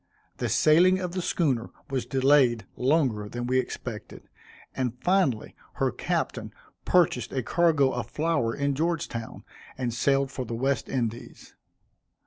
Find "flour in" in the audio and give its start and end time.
8.09-8.73